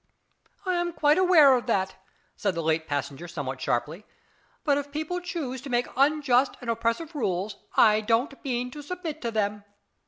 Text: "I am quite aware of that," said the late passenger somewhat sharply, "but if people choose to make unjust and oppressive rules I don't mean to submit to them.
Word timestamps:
"I 0.65 0.73
am 0.77 0.93
quite 0.93 1.19
aware 1.19 1.55
of 1.55 1.67
that," 1.67 1.93
said 2.35 2.55
the 2.55 2.63
late 2.63 2.87
passenger 2.87 3.27
somewhat 3.27 3.61
sharply, 3.61 4.03
"but 4.63 4.75
if 4.79 4.91
people 4.91 5.19
choose 5.21 5.61
to 5.61 5.69
make 5.69 5.85
unjust 5.95 6.57
and 6.59 6.71
oppressive 6.71 7.13
rules 7.13 7.57
I 7.77 8.01
don't 8.07 8.43
mean 8.43 8.71
to 8.71 8.81
submit 8.81 9.21
to 9.21 9.29
them. 9.29 9.63